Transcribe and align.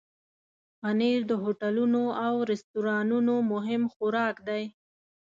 پنېر 0.79 1.19
د 1.31 1.33
هوټلونو 1.43 2.01
او 2.25 2.33
رستورانونو 2.51 3.33
مهم 3.53 3.83
خوراک 3.93 4.35
دی. 4.47 4.63